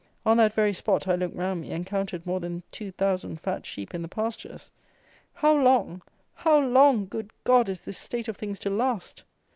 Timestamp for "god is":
7.43-7.81